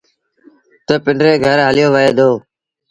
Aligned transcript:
تا 0.85 0.93
پنڊري 1.03 1.33
گھر 1.45 1.57
هليو 1.67 1.87
وهي 1.93 2.11
دو۔ 2.17 2.29